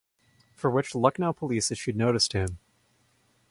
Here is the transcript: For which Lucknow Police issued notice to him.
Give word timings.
For 0.55 0.71
which 0.71 0.95
Lucknow 0.95 1.31
Police 1.33 1.69
issued 1.69 1.95
notice 1.95 2.27
to 2.29 2.39
him. 2.39 2.57